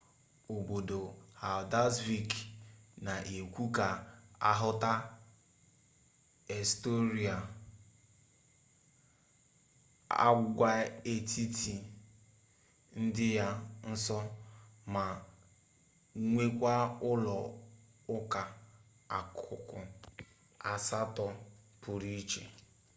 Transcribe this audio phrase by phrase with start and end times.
[0.55, 0.99] obodo
[1.41, 2.29] haldarsvik
[3.05, 3.87] na-ekwe ka
[4.51, 4.91] ahụta
[6.55, 7.25] eysturọị
[10.27, 11.73] agwaetiti
[13.15, 13.47] dị ya
[13.91, 14.17] nso
[14.93, 15.05] ma
[16.29, 17.37] nwekwaa ụlọ
[18.15, 18.41] ụka
[19.17, 19.77] akụkụ
[20.71, 21.25] asatọ
[21.81, 22.41] pụrụ iche